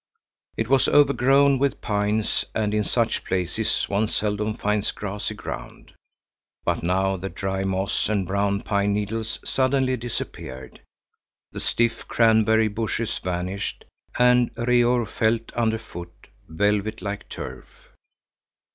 [0.57, 5.93] It was overgrown with pines, and in such places one seldom finds grassy ground.
[6.65, 10.81] But now the dry moss and brown pine needles suddenly disappeared,
[11.51, 13.85] the stiff cranberry bushes vanished,
[14.17, 16.09] and Reor felt under foot
[16.49, 17.67] velvet like turf.